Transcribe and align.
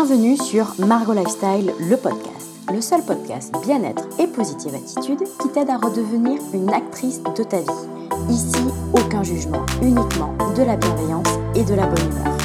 Bienvenue 0.00 0.36
sur 0.36 0.74
Margot 0.86 1.12
Lifestyle, 1.12 1.72
le 1.80 1.96
podcast, 1.96 2.48
le 2.72 2.80
seul 2.80 3.02
podcast 3.02 3.52
bien-être 3.66 4.04
et 4.20 4.28
positive 4.28 4.72
attitude 4.72 5.18
qui 5.42 5.48
t'aide 5.48 5.70
à 5.70 5.76
redevenir 5.76 6.40
une 6.54 6.72
actrice 6.72 7.20
de 7.20 7.42
ta 7.42 7.58
vie. 7.58 7.66
Ici, 8.30 8.62
aucun 8.92 9.24
jugement, 9.24 9.66
uniquement 9.82 10.36
de 10.56 10.62
la 10.62 10.76
bienveillance 10.76 11.26
et 11.56 11.64
de 11.64 11.74
la 11.74 11.88
bonne 11.88 12.12
humeur. 12.12 12.37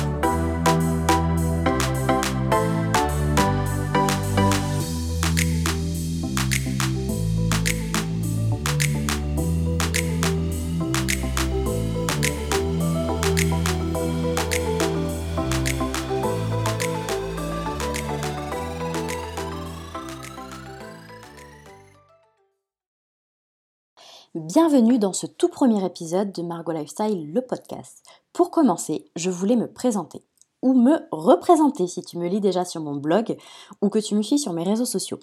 Bienvenue 24.35 24.97
dans 24.97 25.13
ce 25.13 25.27
tout 25.27 25.47
premier 25.47 25.85
épisode 25.85 26.31
de 26.31 26.41
Margot 26.41 26.71
Lifestyle, 26.71 27.31
le 27.31 27.41
podcast. 27.41 28.03
Pour 28.33 28.49
commencer, 28.49 29.05
je 29.15 29.29
voulais 29.29 29.55
me 29.55 29.71
présenter, 29.71 30.23
ou 30.63 30.73
me 30.73 31.02
représenter 31.11 31.85
si 31.85 32.02
tu 32.02 32.17
me 32.17 32.27
lis 32.27 32.41
déjà 32.41 32.66
sur 32.66 32.81
mon 32.81 32.95
blog 32.95 33.38
ou 33.80 33.89
que 33.89 33.99
tu 33.99 34.16
me 34.16 34.23
suis 34.23 34.39
sur 34.39 34.52
mes 34.53 34.63
réseaux 34.63 34.88
sociaux. 34.88 35.19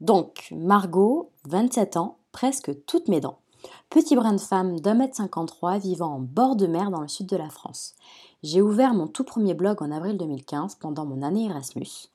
Donc, 0.00 0.48
Margot, 0.56 1.32
27 1.48 1.98
ans, 1.98 2.16
presque 2.32 2.72
toutes 2.86 3.08
mes 3.08 3.20
dents. 3.20 3.40
Petit 3.90 4.16
brin 4.16 4.32
de 4.32 4.40
femme 4.40 4.80
d'un 4.80 4.94
mètre 4.94 5.16
53 5.16 5.76
vivant 5.76 6.14
en 6.14 6.20
bord 6.20 6.56
de 6.56 6.66
mer 6.66 6.90
dans 6.90 7.02
le 7.02 7.08
sud 7.08 7.26
de 7.26 7.36
la 7.36 7.50
France. 7.50 7.94
J'ai 8.42 8.62
ouvert 8.62 8.94
mon 8.94 9.06
tout 9.06 9.24
premier 9.24 9.52
blog 9.52 9.82
en 9.82 9.90
avril 9.90 10.16
2015 10.16 10.76
pendant 10.76 11.04
mon 11.04 11.20
année 11.20 11.44
Erasmus, 11.50 12.08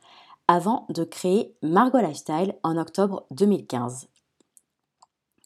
avant 0.48 0.88
de 0.90 1.04
créer 1.04 1.54
Margot 1.62 2.00
Lifestyle 2.00 2.56
en 2.64 2.78
octobre 2.78 3.28
2015 3.30 4.08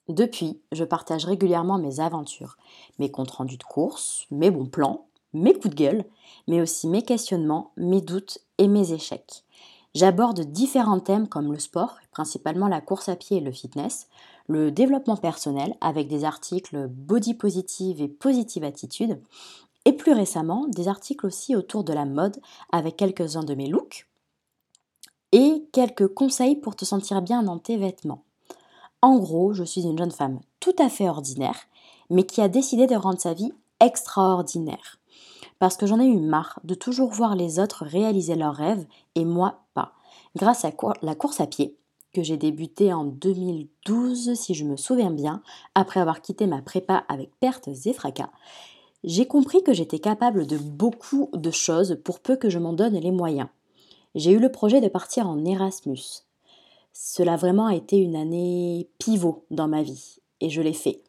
depuis, 0.10 0.62
je 0.72 0.84
partage 0.84 1.26
régulièrement 1.26 1.78
mes 1.78 2.00
aventures, 2.00 2.58
mes 3.00 3.10
comptes 3.10 3.32
rendus 3.32 3.58
de 3.58 3.64
course, 3.64 4.26
mes 4.32 4.52
bons 4.52 4.66
plans, 4.66 5.08
mes 5.34 5.54
coups 5.54 5.70
de 5.70 5.76
gueule, 5.76 6.06
mais 6.48 6.62
aussi 6.62 6.88
mes 6.88 7.04
questionnements, 7.04 7.72
mes 7.78 8.02
doutes 8.02 8.40
et 8.58 8.68
mes 8.68 8.92
échecs. 8.92 9.44
J'aborde 9.96 10.42
différents 10.42 11.00
thèmes 11.00 11.28
comme 11.28 11.52
le 11.52 11.60
sport, 11.60 11.98
principalement 12.12 12.68
la 12.68 12.82
course 12.82 13.10
à 13.10 13.16
pied 13.16 13.38
et 13.38 13.42
le 13.42 13.52
fitness, 13.52 14.08
le 14.48 14.72
développement 14.72 15.18
personnel 15.18 15.76
avec 15.82 16.08
des 16.08 16.26
articles 16.26 16.88
body 16.88 17.36
positive 17.36 18.02
et 18.02 18.08
positive 18.08 18.64
attitude, 18.64 19.22
et 19.86 19.94
plus 19.94 20.14
récemment 20.14 20.68
des 20.68 20.88
articles 20.88 21.26
aussi 21.26 21.56
autour 21.56 21.84
de 21.84 21.94
la 21.94 22.06
mode 22.06 22.40
avec 22.72 22.98
quelques-uns 22.98 23.44
de 23.44 23.54
mes 23.54 23.68
looks 23.68 24.08
et 25.32 25.68
quelques 25.72 26.08
conseils 26.08 26.56
pour 26.56 26.76
te 26.76 26.86
sentir 26.86 27.22
bien 27.22 27.44
dans 27.44 27.60
tes 27.60 27.78
vêtements. 27.78 28.24
En 29.04 29.18
gros, 29.18 29.52
je 29.52 29.66
suis 29.66 29.82
une 29.84 29.98
jeune 29.98 30.12
femme 30.12 30.40
tout 30.62 30.76
à 30.80 30.88
fait 30.88 31.10
ordinaire, 31.10 31.68
mais 32.10 32.24
qui 32.24 32.40
a 32.40 32.48
décidé 32.48 32.88
de 32.88 32.96
rendre 32.96 33.20
sa 33.20 33.34
vie 33.34 33.52
extraordinaire. 33.82 34.98
Parce 35.60 35.76
que 35.76 35.86
j'en 35.86 36.00
ai 36.00 36.06
eu 36.06 36.22
marre 36.22 36.62
de 36.64 36.74
toujours 36.74 37.12
voir 37.12 37.36
les 37.36 37.60
autres 37.60 37.84
réaliser 37.84 38.36
leurs 38.36 38.56
rêves 38.56 38.86
et 39.16 39.26
moi 39.26 39.66
pas. 39.74 39.92
Grâce 40.38 40.64
à 40.64 40.72
la 41.02 41.16
course 41.16 41.42
à 41.42 41.48
pied, 41.48 41.76
que 42.14 42.24
j'ai 42.24 42.38
débuté 42.38 42.94
en 42.94 43.04
2012 43.04 44.36
si 44.36 44.54
je 44.54 44.64
me 44.64 44.78
souviens 44.78 45.12
bien, 45.12 45.44
après 45.76 46.00
avoir 46.00 46.22
quitté 46.22 46.48
ma 46.48 46.62
prépa 46.62 47.04
avec 47.10 47.38
pertes 47.42 47.68
et 47.68 47.92
fracas, 47.92 48.32
j'ai 49.04 49.28
compris 49.28 49.64
que 49.64 49.74
j'étais 49.74 50.00
capable 50.00 50.48
de 50.48 50.58
beaucoup 50.58 51.30
de 51.34 51.52
choses 51.52 52.00
pour 52.06 52.22
peu 52.22 52.38
que 52.38 52.50
je 52.50 52.58
m'en 52.58 52.72
donne 52.72 52.96
les 52.96 53.12
moyens. 53.12 53.50
J'ai 54.16 54.32
eu 54.32 54.40
le 54.40 54.50
projet 54.50 54.80
de 54.80 54.88
partir 54.88 55.28
en 55.28 55.44
Erasmus. 55.44 56.24
Cela 56.94 57.36
vraiment 57.36 57.66
a 57.66 57.76
été 57.76 57.98
une 57.98 58.16
année 58.16 58.88
pivot 59.00 59.46
dans 59.50 59.68
ma 59.68 59.82
vie 59.82 60.20
et 60.40 60.50
je 60.50 60.62
l'ai 60.62 60.74
fait. 60.74 61.02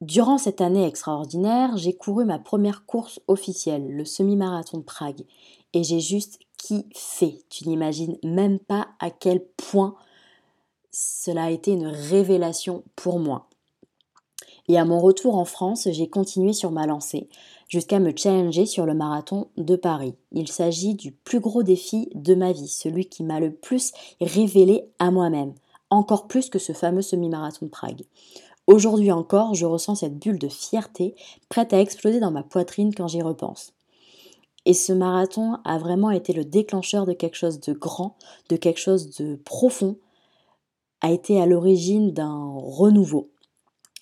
Durant 0.00 0.38
cette 0.38 0.60
année 0.60 0.86
extraordinaire, 0.86 1.76
j'ai 1.76 1.92
couru 1.92 2.24
ma 2.24 2.38
première 2.38 2.86
course 2.86 3.20
officielle, 3.28 3.88
le 3.88 4.04
semi-marathon 4.04 4.78
de 4.78 4.82
Prague, 4.82 5.22
et 5.74 5.84
j'ai 5.84 6.00
juste 6.00 6.40
kiffé. 6.58 7.42
Tu 7.50 7.68
n'imagines 7.68 8.18
même 8.24 8.58
pas 8.58 8.88
à 8.98 9.10
quel 9.10 9.44
point 9.56 9.94
cela 10.90 11.44
a 11.44 11.50
été 11.50 11.72
une 11.72 11.86
révélation 11.86 12.82
pour 12.96 13.18
moi. 13.18 13.48
Et 14.68 14.78
à 14.78 14.84
mon 14.84 15.00
retour 15.00 15.36
en 15.36 15.44
France, 15.44 15.88
j'ai 15.90 16.08
continué 16.08 16.52
sur 16.52 16.70
ma 16.70 16.86
lancée 16.86 17.28
jusqu'à 17.72 18.00
me 18.00 18.12
challenger 18.14 18.66
sur 18.66 18.84
le 18.84 18.92
marathon 18.92 19.48
de 19.56 19.76
Paris. 19.76 20.14
Il 20.30 20.46
s'agit 20.48 20.94
du 20.94 21.10
plus 21.10 21.40
gros 21.40 21.62
défi 21.62 22.10
de 22.14 22.34
ma 22.34 22.52
vie, 22.52 22.68
celui 22.68 23.06
qui 23.06 23.24
m'a 23.24 23.40
le 23.40 23.50
plus 23.50 23.92
révélé 24.20 24.90
à 24.98 25.10
moi-même, 25.10 25.54
encore 25.88 26.26
plus 26.26 26.50
que 26.50 26.58
ce 26.58 26.74
fameux 26.74 27.00
semi-marathon 27.00 27.64
de 27.64 27.70
Prague. 27.70 28.02
Aujourd'hui 28.66 29.10
encore, 29.10 29.54
je 29.54 29.64
ressens 29.64 29.94
cette 29.96 30.18
bulle 30.18 30.38
de 30.38 30.48
fierté 30.48 31.14
prête 31.48 31.72
à 31.72 31.80
exploser 31.80 32.20
dans 32.20 32.30
ma 32.30 32.42
poitrine 32.42 32.94
quand 32.94 33.08
j'y 33.08 33.22
repense. 33.22 33.72
Et 34.66 34.74
ce 34.74 34.92
marathon 34.92 35.56
a 35.64 35.78
vraiment 35.78 36.10
été 36.10 36.34
le 36.34 36.44
déclencheur 36.44 37.06
de 37.06 37.14
quelque 37.14 37.36
chose 37.36 37.58
de 37.58 37.72
grand, 37.72 38.16
de 38.50 38.56
quelque 38.56 38.80
chose 38.80 39.16
de 39.16 39.36
profond, 39.36 39.96
a 41.00 41.10
été 41.10 41.40
à 41.40 41.46
l'origine 41.46 42.12
d'un 42.12 42.52
renouveau. 42.54 43.31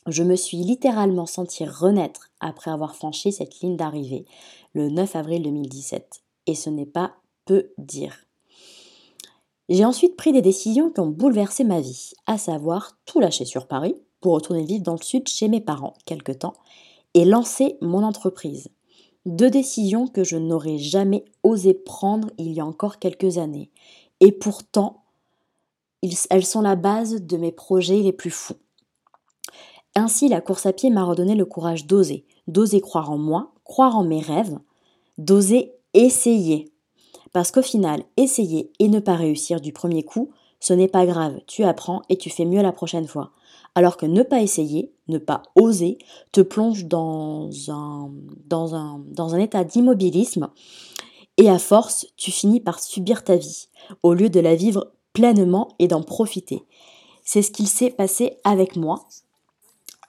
Je 0.06 0.22
me 0.22 0.34
suis 0.34 0.58
littéralement 0.58 1.26
senti 1.26 1.64
renaître 1.64 2.30
après 2.40 2.70
avoir 2.70 2.96
franchi 2.96 3.32
cette 3.32 3.60
ligne 3.60 3.76
d'arrivée 3.76 4.24
le 4.74 4.88
9 4.88 5.16
avril 5.16 5.42
2017. 5.42 6.22
Et 6.46 6.54
ce 6.54 6.70
n'est 6.70 6.86
pas 6.86 7.14
peu 7.44 7.70
dire. 7.78 8.16
J'ai 9.68 9.84
ensuite 9.84 10.16
pris 10.16 10.32
des 10.32 10.42
décisions 10.42 10.90
qui 10.90 11.00
ont 11.00 11.08
bouleversé 11.10 11.62
ma 11.64 11.80
vie, 11.80 12.12
à 12.26 12.38
savoir 12.38 12.98
tout 13.04 13.20
lâcher 13.20 13.44
sur 13.44 13.68
Paris 13.68 13.94
pour 14.20 14.34
retourner 14.34 14.64
vivre 14.64 14.82
dans 14.82 14.96
le 14.96 15.02
sud 15.02 15.28
chez 15.28 15.48
mes 15.48 15.60
parents 15.60 15.94
quelque 16.06 16.32
temps 16.32 16.54
et 17.14 17.24
lancer 17.24 17.76
mon 17.80 18.02
entreprise. 18.02 18.68
Deux 19.26 19.50
décisions 19.50 20.08
que 20.08 20.24
je 20.24 20.36
n'aurais 20.36 20.78
jamais 20.78 21.24
osé 21.42 21.74
prendre 21.74 22.30
il 22.38 22.52
y 22.52 22.60
a 22.60 22.66
encore 22.66 22.98
quelques 22.98 23.38
années. 23.38 23.70
Et 24.20 24.32
pourtant, 24.32 25.04
elles 26.30 26.46
sont 26.46 26.62
la 26.62 26.76
base 26.76 27.22
de 27.22 27.36
mes 27.36 27.52
projets 27.52 28.00
les 28.00 28.12
plus 28.12 28.30
fous. 28.30 28.56
Ainsi, 29.96 30.28
la 30.28 30.40
course 30.40 30.66
à 30.66 30.72
pied 30.72 30.90
m'a 30.90 31.04
redonné 31.04 31.34
le 31.34 31.44
courage 31.44 31.86
d'oser, 31.86 32.24
d'oser 32.46 32.80
croire 32.80 33.10
en 33.10 33.18
moi, 33.18 33.52
croire 33.64 33.96
en 33.96 34.04
mes 34.04 34.20
rêves, 34.20 34.58
d'oser 35.18 35.72
essayer. 35.94 36.72
Parce 37.32 37.50
qu'au 37.50 37.62
final, 37.62 38.02
essayer 38.16 38.72
et 38.78 38.88
ne 38.88 39.00
pas 39.00 39.16
réussir 39.16 39.60
du 39.60 39.72
premier 39.72 40.02
coup, 40.02 40.30
ce 40.60 40.74
n'est 40.74 40.88
pas 40.88 41.06
grave, 41.06 41.40
tu 41.46 41.64
apprends 41.64 42.02
et 42.08 42.16
tu 42.16 42.30
fais 42.30 42.44
mieux 42.44 42.62
la 42.62 42.72
prochaine 42.72 43.06
fois. 43.06 43.30
Alors 43.74 43.96
que 43.96 44.06
ne 44.06 44.22
pas 44.22 44.42
essayer, 44.42 44.92
ne 45.08 45.18
pas 45.18 45.42
oser, 45.54 45.98
te 46.32 46.40
plonge 46.40 46.84
dans 46.86 47.48
un, 47.70 49.38
état 49.38 49.64
d'immobilisme 49.64 50.50
et 51.36 51.48
à 51.48 51.58
force, 51.58 52.06
tu 52.16 52.30
finis 52.30 52.60
par 52.60 52.80
subir 52.80 53.24
ta 53.24 53.36
vie, 53.36 53.68
au 54.02 54.12
lieu 54.12 54.28
de 54.28 54.40
la 54.40 54.54
vivre 54.54 54.92
pleinement 55.14 55.68
et 55.78 55.88
d'en 55.88 56.02
profiter. 56.02 56.64
C'est 57.24 57.42
ce 57.42 57.50
qu'il 57.50 57.68
s'est 57.68 57.90
passé 57.90 58.36
avec 58.44 58.76
moi 58.76 59.06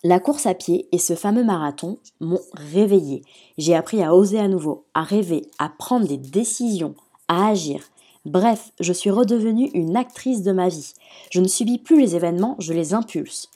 la 0.03 0.19
course 0.19 0.45
à 0.45 0.53
pied 0.53 0.87
et 0.91 0.97
ce 0.97 1.15
fameux 1.15 1.43
marathon 1.43 1.99
m'ont 2.19 2.41
réveillé. 2.53 3.23
J'ai 3.57 3.75
appris 3.75 4.01
à 4.01 4.15
oser 4.15 4.39
à 4.39 4.47
nouveau, 4.47 4.85
à 4.93 5.03
rêver, 5.03 5.43
à 5.59 5.69
prendre 5.69 6.07
des 6.07 6.17
décisions, 6.17 6.95
à 7.27 7.47
agir. 7.49 7.83
Bref, 8.25 8.71
je 8.79 8.93
suis 8.93 9.09
redevenue 9.09 9.69
une 9.73 9.95
actrice 9.95 10.41
de 10.41 10.51
ma 10.51 10.69
vie. 10.69 10.93
Je 11.31 11.41
ne 11.41 11.47
subis 11.47 11.77
plus 11.77 11.99
les 11.99 12.15
événements, 12.15 12.55
je 12.59 12.73
les 12.73 12.93
impulse. 12.93 13.49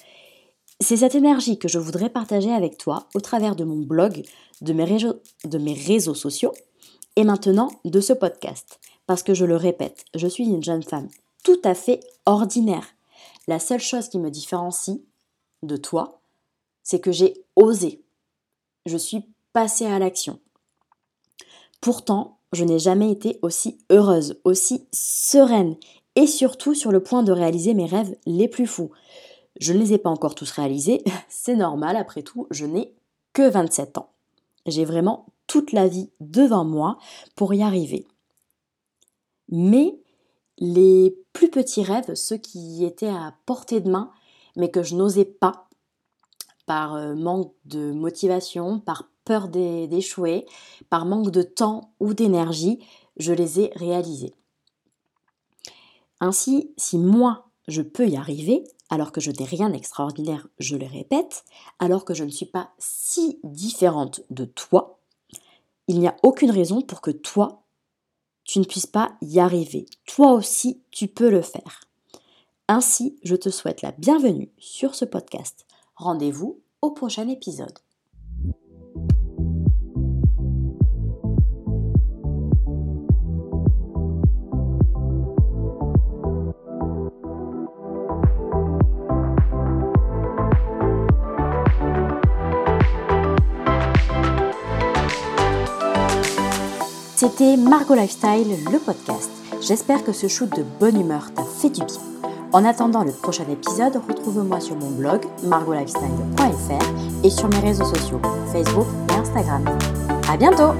C'est 0.79 0.97
cette 0.97 1.15
énergie 1.15 1.57
que 1.57 1.67
je 1.67 1.79
voudrais 1.79 2.09
partager 2.09 2.51
avec 2.51 2.77
toi 2.77 3.07
au 3.15 3.21
travers 3.21 3.55
de 3.55 3.63
mon 3.63 3.77
blog, 3.77 4.23
de 4.61 4.73
mes 4.73 5.73
réseaux 5.73 6.13
sociaux 6.15 6.53
et 7.15 7.23
maintenant 7.23 7.69
de 7.85 7.99
ce 7.99 8.13
podcast. 8.13 8.79
Parce 9.07 9.23
que 9.23 9.33
je 9.33 9.45
le 9.45 9.55
répète, 9.55 10.05
je 10.15 10.27
suis 10.27 10.45
une 10.45 10.63
jeune 10.63 10.83
femme 10.83 11.09
tout 11.45 11.61
à 11.63 11.75
fait 11.75 12.01
ordinaire. 12.25 12.87
La 13.47 13.59
seule 13.59 13.79
chose 13.79 14.09
qui 14.09 14.17
me 14.17 14.31
différencie 14.31 14.97
de 15.61 15.77
toi, 15.77 16.19
c'est 16.85 17.01
que 17.01 17.11
j'ai 17.11 17.33
osé. 17.57 18.01
Je 18.85 18.95
suis 18.95 19.25
passée 19.51 19.87
à 19.87 19.99
l'action. 19.99 20.39
Pourtant, 21.81 22.39
je 22.53 22.63
n'ai 22.63 22.79
jamais 22.79 23.11
été 23.11 23.39
aussi 23.41 23.77
heureuse, 23.89 24.39
aussi 24.45 24.87
sereine 24.93 25.75
et 26.15 26.27
surtout 26.27 26.73
sur 26.73 26.93
le 26.93 27.03
point 27.03 27.23
de 27.23 27.33
réaliser 27.33 27.73
mes 27.73 27.87
rêves 27.87 28.15
les 28.25 28.47
plus 28.47 28.67
fous. 28.67 28.91
Je 29.59 29.73
ne 29.73 29.79
les 29.79 29.93
ai 29.93 29.97
pas 29.97 30.09
encore 30.09 30.35
tous 30.35 30.51
réalisés, 30.51 31.03
c'est 31.29 31.55
normal, 31.55 31.97
après 31.97 32.21
tout, 32.21 32.47
je 32.51 32.65
n'ai 32.65 32.93
que 33.33 33.49
27 33.49 33.97
ans. 33.97 34.11
J'ai 34.65 34.85
vraiment 34.85 35.25
toute 35.47 35.73
la 35.73 35.87
vie 35.87 36.09
devant 36.19 36.63
moi 36.63 36.97
pour 37.35 37.53
y 37.53 37.61
arriver. 37.61 38.07
Mais 39.49 39.99
les 40.57 41.17
plus 41.33 41.49
petits 41.49 41.83
rêves, 41.83 42.15
ceux 42.15 42.37
qui 42.37 42.85
étaient 42.85 43.07
à 43.07 43.33
portée 43.45 43.81
de 43.81 43.89
main, 43.89 44.11
mais 44.55 44.71
que 44.71 44.83
je 44.83 44.95
n'osais 44.95 45.25
pas, 45.25 45.64
par 46.65 46.95
euh, 46.95 47.15
manque 47.15 47.53
de 47.65 47.91
motivation, 47.91 48.79
par 48.79 49.09
peur 49.25 49.47
d'échouer, 49.47 50.45
par 50.89 51.05
manque 51.05 51.31
de 51.31 51.41
temps 51.41 51.93
ou 51.99 52.13
d'énergie, 52.13 52.79
je 53.17 53.33
les 53.33 53.59
ai 53.59 53.71
réalisés. 53.75 54.33
Ainsi, 56.19 56.71
si 56.77 56.97
moi, 56.97 57.47
je 57.67 57.81
peux 57.81 58.07
y 58.07 58.15
arriver, 58.15 58.63
alors 58.89 59.11
que 59.11 59.21
je 59.21 59.31
n'ai 59.31 59.45
rien 59.45 59.69
d'extraordinaire, 59.69 60.47
je 60.59 60.75
le 60.75 60.85
répète, 60.85 61.43
alors 61.79 62.05
que 62.05 62.13
je 62.13 62.23
ne 62.23 62.29
suis 62.29 62.45
pas 62.45 62.69
si 62.77 63.39
différente 63.43 64.21
de 64.29 64.45
toi, 64.45 64.99
il 65.87 65.99
n'y 65.99 66.07
a 66.07 66.15
aucune 66.23 66.51
raison 66.51 66.81
pour 66.81 67.01
que 67.01 67.11
toi, 67.11 67.63
tu 68.43 68.59
ne 68.59 68.65
puisses 68.65 68.85
pas 68.85 69.15
y 69.21 69.39
arriver. 69.39 69.87
Toi 70.05 70.33
aussi, 70.33 70.81
tu 70.91 71.07
peux 71.07 71.29
le 71.29 71.41
faire. 71.41 71.81
Ainsi, 72.67 73.17
je 73.23 73.35
te 73.35 73.49
souhaite 73.49 73.81
la 73.81 73.91
bienvenue 73.91 74.51
sur 74.57 74.95
ce 74.95 75.05
podcast. 75.05 75.65
Rendez-vous 75.97 76.61
au 76.81 76.91
prochain 76.91 77.29
épisode. 77.29 77.79
C'était 97.15 97.55
Margot 97.55 97.95
Lifestyle, 97.95 98.49
le 98.69 98.79
podcast. 98.79 99.31
J'espère 99.61 100.03
que 100.03 100.11
ce 100.11 100.27
shoot 100.27 100.49
de 100.57 100.63
bonne 100.77 100.99
humeur 100.99 101.33
t'a 101.33 101.45
fait 101.45 101.69
du 101.69 101.85
bien. 101.85 102.01
En 102.55 102.63
attendant 102.63 103.03
le 103.03 103.11
prochain 103.11 103.43
épisode, 103.51 103.99
retrouve-moi 104.07 104.61
sur 104.61 104.77
mon 104.77 104.89
blog 104.89 105.25
margolifestyle.fr 105.43 107.25
et 107.25 107.29
sur 107.29 107.49
mes 107.49 107.59
réseaux 107.59 107.83
sociaux 107.83 108.21
Facebook 108.53 108.87
et 109.09 109.13
Instagram. 109.15 109.65
À 110.29 110.37
bientôt! 110.37 110.71